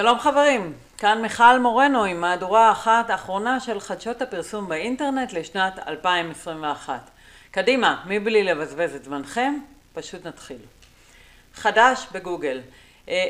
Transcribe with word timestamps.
שלום 0.00 0.18
חברים, 0.18 0.72
כאן 0.98 1.22
מיכל 1.22 1.58
מורנו 1.58 2.04
עם 2.04 2.20
מהדורה 2.20 2.72
אחת 2.72 3.10
האחרונה 3.10 3.60
של 3.60 3.80
חדשות 3.80 4.22
הפרסום 4.22 4.68
באינטרנט 4.68 5.32
לשנת 5.32 5.78
2021. 5.88 7.10
קדימה, 7.50 8.02
מבלי 8.06 8.44
לבזבז 8.44 8.94
את 8.94 9.04
זמנכם, 9.04 9.58
פשוט 9.94 10.26
נתחיל. 10.26 10.58
חדש 11.54 12.06
בגוגל, 12.12 12.60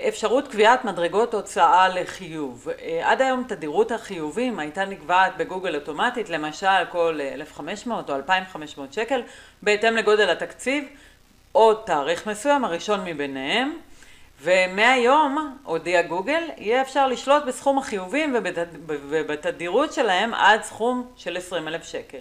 אפשרות 0.09 0.49
קביעת 0.49 0.85
מדרגות 0.85 1.35
הוצאה 1.35 1.89
לחיוב. 1.89 2.69
עד 3.03 3.23
היום 3.23 3.45
תדירות 3.49 3.93
החיובים 3.93 4.59
הייתה 4.59 4.85
נקבעת 4.85 5.37
בגוגל 5.37 5.75
אוטומטית, 5.75 6.31
למשל 6.31 6.85
כל 6.91 7.21
1,500 7.35 8.11
או 8.11 8.17
2,500 8.17 8.93
שקל, 8.93 9.23
בהתאם 9.63 9.97
לגודל 9.97 10.31
התקציב 10.31 10.85
או 11.55 11.75
תאריך 11.75 12.27
מסוים, 12.27 12.65
הראשון 12.65 13.05
מביניהם. 13.05 13.79
ומהיום, 14.43 15.57
הודיע 15.65 16.03
גוגל, 16.03 16.43
יהיה 16.57 16.83
אפשר 16.83 17.07
לשלוט 17.07 17.43
בסכום 17.45 17.79
החיובים 17.79 18.37
ובתדירות 18.87 19.93
שלהם 19.93 20.35
עד 20.35 20.63
סכום 20.63 21.07
של 21.17 21.37
20,000 21.37 21.83
שקל. 21.83 22.21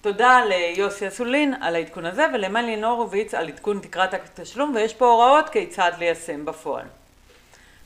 תודה 0.00 0.40
ליוסי 0.44 1.08
אסולין 1.08 1.54
על 1.60 1.74
העדכון 1.74 2.06
הזה 2.06 2.26
ולמלי 2.34 2.76
נורוביץ 2.76 3.34
על 3.34 3.48
עדכון 3.48 3.80
תקרת 3.80 4.14
התשלום 4.14 4.72
ויש 4.74 4.94
פה 4.94 5.06
הוראות 5.06 5.48
כיצד 5.48 5.92
ליישם 5.98 6.44
בפועל. 6.44 6.86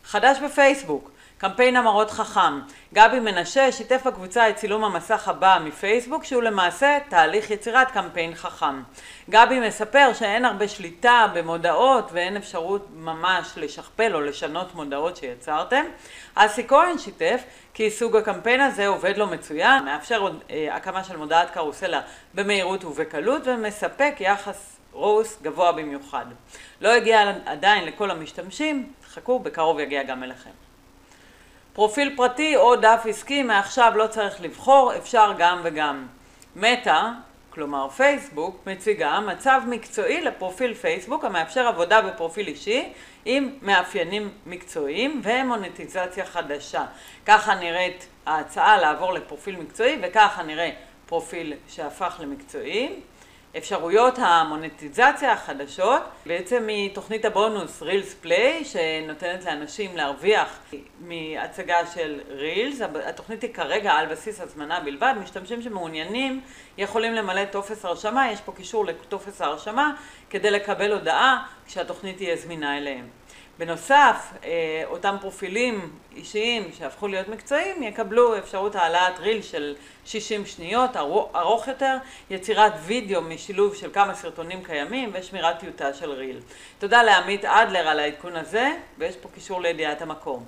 חדש 0.04 0.38
בפייסבוק, 0.38 1.10
קמפיין 1.38 1.77
המראות 1.77 2.10
חכם. 2.10 2.60
גבי 2.95 3.20
מנשה 3.20 3.73
שיתף 3.73 4.06
בקבוצה 4.06 4.48
את 4.48 4.56
צילום 4.56 4.84
המסך 4.84 5.29
הבא 5.29 5.59
מפייסבוק 5.65 6.24
שהוא 6.24 6.42
למעשה 6.42 6.98
תהליך 7.09 7.51
יצירת 7.51 7.91
קמפיין 7.91 8.34
חכם. 8.34 8.83
גבי 9.30 9.60
מספר 9.60 10.10
שאין 10.15 10.45
הרבה 10.45 10.69
שליטה 10.69 11.27
במודעות 11.34 12.10
ואין 12.12 12.37
אפשרות 12.37 12.87
ממש 12.95 13.52
לשכפל 13.56 14.15
או 14.15 14.20
לשנות 14.20 14.74
מודעות 14.74 15.16
שיצרתם. 15.16 15.84
אסי 16.34 16.69
כהן 16.69 16.98
שיתף 16.98 17.43
כי 17.74 17.90
סוג 17.90 18.16
הקמפיין 18.16 18.60
הזה 18.60 18.87
עובד 18.87 19.16
לו 19.16 19.27
מצוין, 19.27 19.84
מאפשר 19.84 20.29
הקמה 20.71 21.05
של 21.05 21.16
מודעת 21.16 21.51
קרוסלה 21.51 22.01
במהירות 22.34 22.84
ובקלות 22.84 23.43
ומספק 23.46 24.15
יחס 24.21 24.77
רוס 24.93 25.38
גבוה 25.43 25.73
במיוחד. 25.73 26.24
לא 26.80 26.88
הגיע 26.88 27.32
עדיין 27.46 27.84
לכל 27.84 28.10
המשתמשים, 28.10 28.93
חכו 29.15 29.38
בקרוב 29.38 29.80
יגיע 29.80 30.02
גם 30.02 30.23
אליכם. 30.23 30.68
פרופיל 31.79 32.16
פרטי 32.16 32.57
או 32.57 32.76
דף 32.76 33.02
עסקי, 33.09 33.43
מעכשיו 33.43 33.93
לא 33.96 34.07
צריך 34.07 34.40
לבחור, 34.40 34.96
אפשר 34.96 35.32
גם 35.38 35.60
וגם. 35.65 36.07
מטא, 36.57 37.02
כלומר 37.51 37.88
פייסבוק, 37.88 38.66
מציגה 38.66 39.21
מצב 39.21 39.60
מקצועי 39.68 40.21
לפרופיל 40.21 40.74
פייסבוק 40.74 41.24
המאפשר 41.24 41.66
עבודה 41.66 42.02
בפרופיל 42.02 42.46
אישי 42.46 42.93
עם 43.24 43.51
מאפיינים 43.62 44.30
מקצועיים 44.46 45.23
ומונטיזציה 45.24 46.26
חדשה. 46.26 46.84
ככה 47.26 47.54
נראית 47.54 48.09
ההצעה 48.26 48.79
לעבור 48.79 49.12
לפרופיל 49.12 49.56
מקצועי 49.56 49.99
וככה 50.02 50.43
נראה 50.43 50.71
פרופיל 51.06 51.54
שהפך 51.68 52.16
למקצועי. 52.21 52.93
אפשרויות 53.57 54.15
המונטיזציה 54.18 55.32
החדשות, 55.32 56.02
בעצם 56.27 56.65
מתוכנית 56.66 57.24
הבונוס 57.24 57.82
רילס 57.82 58.15
פליי 58.15 58.65
שנותנת 58.65 59.45
לאנשים 59.45 59.96
להרוויח 59.96 60.59
מהצגה 61.01 61.87
של 61.95 62.21
רילס, 62.29 62.80
התוכנית 63.05 63.43
היא 63.43 63.55
כרגע 63.55 63.93
על 63.93 64.06
בסיס 64.06 64.41
הזמנה 64.41 64.81
בלבד, 64.81 65.15
משתמשים 65.22 65.62
שמעוניינים 65.62 66.41
יכולים 66.78 67.12
למלא 67.12 67.44
טופס 67.44 67.84
הרשמה, 67.84 68.32
יש 68.32 68.41
פה 68.41 68.53
קישור 68.53 68.84
לטופס 68.84 69.41
ההרשמה 69.41 69.93
כדי 70.31 70.50
לקבל 70.50 70.93
הודעה 70.93 71.47
כשהתוכנית 71.66 72.16
תהיה 72.16 72.37
זמינה 72.37 72.78
אליהם. 72.78 73.09
בנוסף, 73.59 74.32
אותם 74.84 75.16
פרופילים 75.20 75.91
אישיים 76.16 76.70
שהפכו 76.78 77.09
להיות 77.09 77.28
מקצועיים 77.28 77.82
יקבלו 77.82 78.38
אפשרות 78.38 78.75
העלאת 78.75 79.19
ריל 79.19 79.42
של 79.42 79.75
60 80.04 80.47
שניות, 80.47 80.97
ארוך 81.37 81.69
יותר, 81.69 81.97
יצירת 82.31 82.72
וידאו 82.83 83.22
משילוב 83.22 83.75
של 83.75 83.91
כמה 83.93 84.15
סרטונים 84.15 84.65
קיימים 84.65 85.10
ושמירת 85.12 85.59
טיוטה 85.59 85.94
של 85.94 86.10
ריל. 86.10 86.41
תודה 86.78 87.03
לעמית 87.03 87.44
אדלר 87.44 87.88
על 87.88 88.00
העדכון 88.00 88.37
הזה 88.37 88.71
ויש 88.99 89.16
פה 89.16 89.28
קישור 89.34 89.60
לידיעת 89.60 90.03
המקום. 90.03 90.44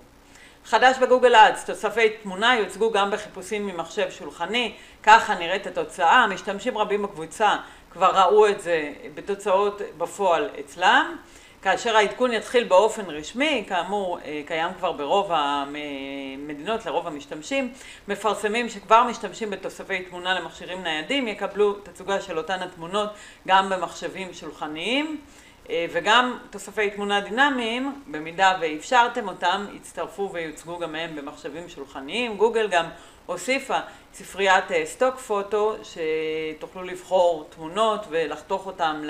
חדש 0.65 0.99
בגוגל 0.99 1.35
אדס, 1.35 1.65
תוספי 1.65 2.09
תמונה 2.23 2.57
יוצגו 2.57 2.93
גם 2.93 3.11
בחיפושים 3.11 3.67
ממחשב 3.67 4.11
שולחני, 4.11 4.75
ככה 5.03 5.35
נראית 5.35 5.67
התוצאה, 5.67 6.27
משתמשים 6.27 6.79
רבים 6.79 7.03
בקבוצה 7.03 7.57
כבר 7.93 8.11
ראו 8.21 8.49
את 8.49 8.61
זה 8.61 8.93
בתוצאות 9.15 9.83
בפועל 9.99 10.51
אצלם. 10.61 11.17
כאשר 11.63 11.97
העדכון 11.97 12.33
יתחיל 12.33 12.65
באופן 12.65 13.05
רשמי, 13.11 13.65
כאמור 13.69 14.19
קיים 14.47 14.71
כבר 14.79 14.93
ברוב 14.93 15.31
המדינות 15.35 16.87
לרוב 16.87 17.07
המשתמשים, 17.07 17.73
מפרסמים 18.09 18.69
שכבר 18.69 19.05
משתמשים 19.05 19.51
בתוספי 19.51 20.03
תמונה 20.03 20.41
למכשירים 20.41 20.83
ניידים 20.83 21.29
יקבלו 21.29 21.73
תצוגה 21.73 22.21
של 22.21 22.39
אותן 22.39 22.63
התמונות 22.63 23.11
גם 23.49 23.69
במחשבים 23.69 24.33
שולחניים 24.33 25.21
וגם 25.93 26.39
תוספי 26.51 26.91
תמונה 26.91 27.21
דינמיים, 27.21 28.03
במידה 28.07 28.57
ואפשרתם 28.61 29.29
אותם, 29.29 29.67
יצטרפו 29.73 30.31
ויוצגו 30.33 30.79
גם 30.79 30.95
הם 30.95 31.17
במחשבים 31.17 31.69
שולחניים. 31.69 32.37
גוגל 32.37 32.69
גם 32.69 32.87
הוסיפה 33.27 33.79
ספריית 34.15 34.65
סטוק 34.85 35.17
פוטו 35.17 35.77
שתוכלו 35.83 36.83
לבחור 36.83 37.49
תמונות 37.51 38.07
ולחתוך 38.11 38.67
אותם 38.67 39.03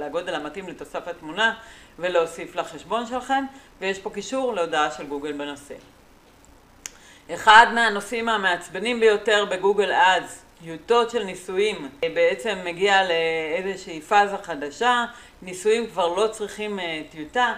לגודל 0.00 0.34
המתאים 0.34 0.68
לתוסף 0.68 1.08
התמונה 1.08 1.54
ולהוסיף 1.98 2.56
לחשבון 2.56 3.06
שלכם 3.06 3.44
ויש 3.80 3.98
פה 3.98 4.10
קישור 4.10 4.54
להודעה 4.54 4.90
של 4.90 5.06
גוגל 5.06 5.32
בנושא. 5.32 5.74
אחד 7.34 7.66
מהנושאים 7.74 8.28
המעצבנים 8.28 9.00
ביותר 9.00 9.44
בגוגל 9.50 9.92
אדס, 9.92 10.44
טיוטות 10.62 11.10
של 11.10 11.24
ניסויים, 11.24 11.88
בעצם 12.14 12.58
מגיע 12.64 13.00
לאיזושהי 13.04 14.00
פאזה 14.00 14.36
חדשה, 14.42 15.04
ניסויים 15.42 15.86
כבר 15.86 16.06
לא 16.06 16.26
צריכים 16.26 16.78
טיוטה, 17.10 17.54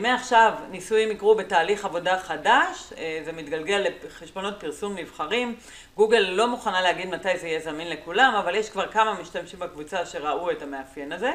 מעכשיו 0.00 0.52
ניסויים 0.70 1.10
יקרו 1.10 1.34
בתהליך 1.34 1.84
עבודה 1.84 2.18
חדש, 2.18 2.92
זה 3.24 3.32
מתגלגל 3.32 3.84
לחשבונות 4.06 4.60
פרסום 4.60 4.98
נבחרים, 4.98 5.56
גוגל 5.96 6.18
לא 6.18 6.46
מוכנה 6.48 6.80
להגיד 6.80 7.08
מתי 7.08 7.38
זה 7.38 7.46
יהיה 7.46 7.60
זמין 7.60 7.90
לכולם, 7.90 8.34
אבל 8.38 8.54
יש 8.54 8.70
כבר 8.70 8.86
כמה 8.86 9.14
משתמשים 9.14 9.58
בקבוצה 9.58 10.06
שראו 10.06 10.50
את 10.50 10.62
המאפיין 10.62 11.12
הזה. 11.12 11.32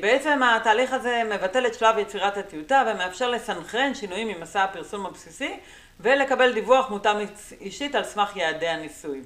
בעצם 0.00 0.40
התהליך 0.42 0.92
הזה 0.92 1.22
מבטל 1.30 1.66
את 1.66 1.74
שלב 1.74 1.98
יצירת 1.98 2.36
הטיוטה 2.36 2.84
ומאפשר 2.86 3.30
לסנכרן 3.30 3.94
שינויים 3.94 4.28
ממסע 4.28 4.64
הפרסום 4.64 5.06
הבסיסי 5.06 5.56
ולקבל 6.00 6.52
דיווח 6.52 6.90
מותאם 6.90 7.16
אישית 7.60 7.94
על 7.94 8.04
סמך 8.04 8.36
יעדי 8.36 8.68
הניסוי. 8.68 9.22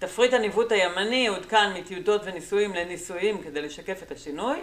תפריט 0.00 0.32
הניווט 0.32 0.72
הימני 0.72 1.26
עודכן 1.26 1.72
מטיוטות 1.74 2.20
וניסויים 2.24 2.74
לניסויים 2.74 3.42
כדי 3.42 3.62
לשקף 3.62 4.02
את 4.02 4.12
השינוי 4.12 4.58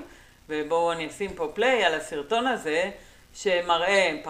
ובואו 0.49 0.91
אני 0.91 1.07
אשים 1.07 1.33
פה 1.33 1.51
פליי 1.53 1.83
על 1.83 1.93
הסרטון 1.93 2.47
הזה 2.47 2.91
שמראה, 3.33 4.21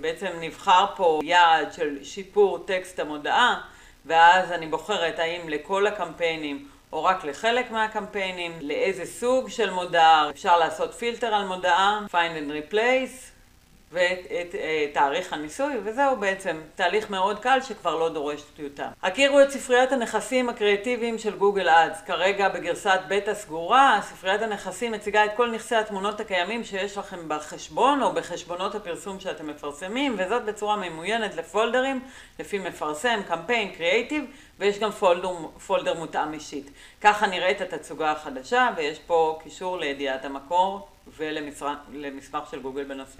בעצם 0.00 0.26
נבחר 0.40 0.86
פה 0.96 1.20
יעד 1.22 1.72
של 1.72 2.04
שיפור 2.04 2.58
טקסט 2.58 3.00
המודעה 3.00 3.60
ואז 4.06 4.52
אני 4.52 4.66
בוחרת 4.66 5.18
האם 5.18 5.48
לכל 5.48 5.86
הקמפיינים 5.86 6.68
או 6.92 7.04
רק 7.04 7.24
לחלק 7.24 7.70
מהקמפיינים, 7.70 8.52
לאיזה 8.60 9.06
סוג 9.06 9.48
של 9.48 9.70
מודעה, 9.70 10.30
אפשר 10.30 10.58
לעשות 10.58 10.94
פילטר 10.94 11.34
על 11.34 11.44
מודעה, 11.44 12.00
find 12.10 12.12
and 12.14 12.72
replace 12.72 13.35
ואת 13.92 14.54
תאריך 14.92 15.32
הניסוי 15.32 15.74
וזהו 15.84 16.16
בעצם 16.16 16.60
תהליך 16.74 17.10
מאוד 17.10 17.38
קל 17.38 17.58
שכבר 17.62 17.96
לא 17.96 18.08
דורש 18.08 18.42
טיוטה. 18.56 18.88
הכירו 19.02 19.40
את 19.40 19.50
ספריית 19.50 19.92
הנכסים 19.92 20.48
הקריאטיביים 20.48 21.18
של 21.18 21.36
גוגל 21.36 21.68
אדס, 21.68 22.02
כרגע 22.06 22.48
בגרסת 22.48 23.00
בטא 23.08 23.34
סגורה, 23.34 24.00
ספריית 24.02 24.42
הנכסים 24.42 24.92
מציגה 24.92 25.24
את 25.24 25.30
כל 25.36 25.50
נכסי 25.50 25.76
התמונות 25.76 26.20
הקיימים 26.20 26.64
שיש 26.64 26.98
לכם 26.98 27.28
בחשבון 27.28 28.02
או 28.02 28.12
בחשבונות 28.12 28.74
הפרסום 28.74 29.20
שאתם 29.20 29.46
מפרסמים 29.46 30.16
וזאת 30.18 30.44
בצורה 30.44 30.76
ממוינת 30.76 31.36
לפולדרים 31.36 32.00
לפי 32.38 32.58
מפרסם, 32.58 33.20
קמפיין, 33.28 33.72
קריאטיב 33.72 34.24
ויש 34.58 34.78
גם 34.78 34.90
folder, 34.90 35.28
folder 35.66 35.94
מותאם 35.94 36.34
אישית. 36.34 36.70
ככה 37.00 37.26
נראית 37.26 37.60
התצוגה 37.60 38.12
החדשה 38.12 38.68
ויש 38.76 38.98
פה 38.98 39.38
קישור 39.42 39.78
לידיעת 39.78 40.24
המקור 40.24 40.88
ולמסמך 41.16 42.50
של 42.50 42.60
גוגל 42.60 42.84
בנושא. 42.84 43.18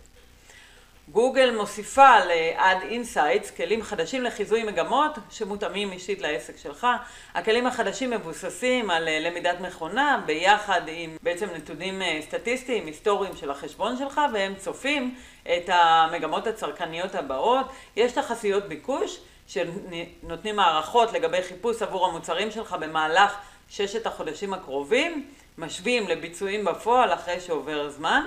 גוגל 1.08 1.56
מוסיפה 1.56 2.18
ל- 2.18 2.44
Ads 2.44 2.82
Insights 2.90 3.56
כלים 3.56 3.82
חדשים 3.82 4.22
לחיזוי 4.22 4.62
מגמות 4.62 5.18
שמותאמים 5.30 5.92
אישית 5.92 6.20
לעסק 6.20 6.56
שלך. 6.56 6.86
הכלים 7.34 7.66
החדשים 7.66 8.10
מבוססים 8.10 8.90
על 8.90 9.08
למידת 9.20 9.60
מכונה 9.60 10.22
ביחד 10.26 10.80
עם 10.86 11.16
בעצם 11.22 11.48
נתונים 11.54 12.02
סטטיסטיים, 12.20 12.86
היסטוריים 12.86 13.36
של 13.36 13.50
החשבון 13.50 13.96
שלך 13.96 14.20
והם 14.32 14.54
צופים 14.54 15.14
את 15.42 15.68
המגמות 15.72 16.46
הצרכניות 16.46 17.14
הבאות. 17.14 17.66
יש 17.96 18.12
תחזיות 18.12 18.64
ביקוש 18.64 19.18
שנותנים 19.46 20.58
הערכות 20.58 21.12
לגבי 21.12 21.42
חיפוש 21.42 21.82
עבור 21.82 22.06
המוצרים 22.06 22.50
שלך 22.50 22.76
במהלך 22.80 23.36
ששת 23.68 24.06
החודשים 24.06 24.54
הקרובים, 24.54 25.26
משווים 25.58 26.08
לביצועים 26.08 26.64
בפועל 26.64 27.12
אחרי 27.12 27.40
שעובר 27.40 27.90
זמן. 27.90 28.24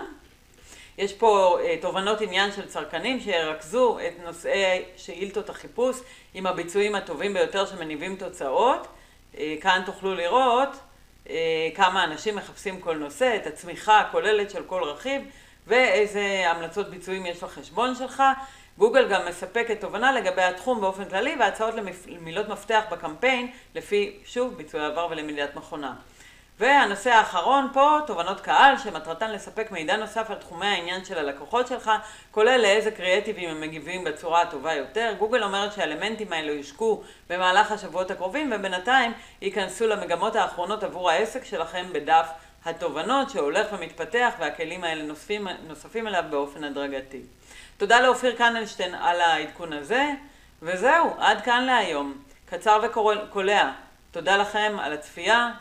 יש 0.99 1.13
פה 1.13 1.57
תובנות 1.81 2.21
עניין 2.21 2.51
של 2.51 2.67
צרכנים 2.67 3.19
שירכזו 3.19 3.97
את 3.99 4.13
נושאי 4.25 4.83
שאילתות 4.97 5.49
החיפוש 5.49 5.97
עם 6.33 6.45
הביצועים 6.45 6.95
הטובים 6.95 7.33
ביותר 7.33 7.65
שמניבים 7.65 8.15
תוצאות. 8.15 8.87
כאן 9.61 9.81
תוכלו 9.85 10.15
לראות 10.15 10.69
כמה 11.75 12.03
אנשים 12.03 12.35
מחפשים 12.35 12.81
כל 12.81 12.97
נושא, 12.97 13.35
את 13.35 13.47
הצמיחה 13.47 13.99
הכוללת 13.99 14.49
של 14.49 14.63
כל 14.63 14.83
רכיב 14.83 15.21
ואיזה 15.67 16.43
המלצות 16.45 16.89
ביצועים 16.89 17.25
יש 17.25 17.43
לחשבון 17.43 17.95
שלך. 17.95 18.23
גוגל 18.77 19.07
גם 19.07 19.27
מספקת 19.27 19.81
תובנה 19.81 20.11
לגבי 20.11 20.41
התחום 20.41 20.81
באופן 20.81 21.05
כללי 21.05 21.35
והצעות 21.39 21.75
למילות 22.07 22.49
מפתח 22.49 22.83
בקמפיין 22.91 23.51
לפי, 23.75 24.19
שוב, 24.25 24.57
ביצועי 24.57 24.85
עבר 24.85 25.07
ולמידת 25.11 25.55
מכונה. 25.55 25.93
והנושא 26.59 27.09
האחרון 27.09 27.67
פה, 27.73 27.99
תובנות 28.07 28.41
קהל, 28.41 28.77
שמטרתן 28.77 29.31
לספק 29.31 29.71
מידע 29.71 29.97
נוסף 29.97 30.29
על 30.29 30.35
תחומי 30.35 30.65
העניין 30.65 31.05
של 31.05 31.17
הלקוחות 31.17 31.67
שלך, 31.67 31.91
כולל 32.31 32.61
לאיזה 32.61 32.91
קריאטיבים 32.91 33.49
הם 33.49 33.61
מגיבים 33.61 34.03
בצורה 34.03 34.41
הטובה 34.41 34.73
יותר. 34.73 35.13
גוגל 35.19 35.43
אומרת 35.43 35.73
שהאלמנטים 35.73 36.33
האלו 36.33 36.53
יושקו 36.53 37.03
במהלך 37.29 37.71
השבועות 37.71 38.11
הקרובים, 38.11 38.51
ובינתיים 38.55 39.13
ייכנסו 39.41 39.87
למגמות 39.87 40.35
האחרונות 40.35 40.83
עבור 40.83 41.09
העסק 41.09 41.45
שלכם 41.45 41.85
בדף 41.93 42.29
התובנות 42.65 43.29
שהולך 43.29 43.67
ומתפתח, 43.73 44.33
והכלים 44.39 44.83
האלה 44.83 45.03
נוספים, 45.03 45.47
נוספים 45.67 46.07
אליו 46.07 46.23
באופן 46.29 46.63
הדרגתי. 46.63 47.21
תודה 47.77 48.01
לאופיר 48.01 48.35
קנלשטיין 48.35 48.95
על 48.95 49.21
העדכון 49.21 49.73
הזה, 49.73 50.11
וזהו, 50.61 51.13
עד 51.19 51.41
כאן 51.41 51.63
להיום. 51.65 52.17
קצר 52.45 52.79
וקולע. 52.83 53.71
תודה 54.11 54.37
לכם 54.37 54.77
על 54.79 54.93
הצפייה. 54.93 55.51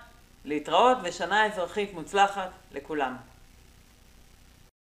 להתראות 0.44 0.98
ושנה 1.04 1.46
אזרחית 1.46 1.94
מוצלחת 1.94 2.50
לכולם. 2.72 3.16